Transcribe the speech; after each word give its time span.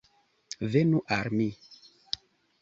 Venu 0.75 1.01
al 1.19 1.29
mi! 1.35 1.47